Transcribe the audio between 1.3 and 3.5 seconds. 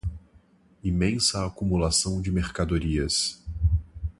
acumulação de mercadorias